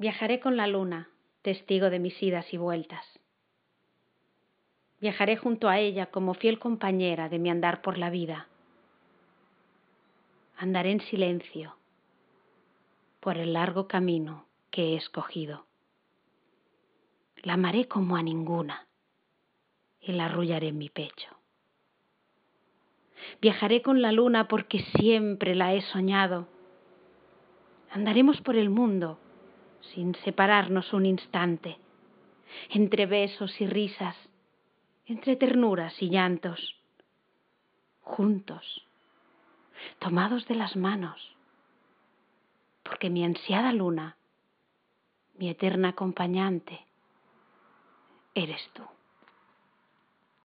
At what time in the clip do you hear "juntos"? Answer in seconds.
38.02-38.86